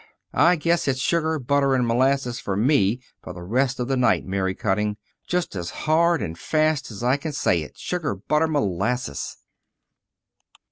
I 0.33 0.55
guess 0.55 0.87
it's 0.87 0.99
'sugar, 0.99 1.37
butter, 1.37 1.75
and 1.75 1.85
molasses' 1.85 2.39
for 2.39 2.57
me 2.57 3.03
for 3.21 3.33
the 3.33 3.43
rest 3.43 3.79
of 3.79 3.87
the 3.87 3.95
night, 3.95 4.25
Mary 4.25 4.55
Cutting; 4.55 4.97
just 5.27 5.55
as 5.55 5.69
hard 5.85 6.23
and 6.23 6.35
fast 6.35 6.89
as 6.89 7.03
I 7.03 7.17
can 7.17 7.33
say 7.33 7.61
it, 7.61 7.77
'sugar, 7.77 8.15
butter, 8.15 8.47
molasses.'" 8.47 9.37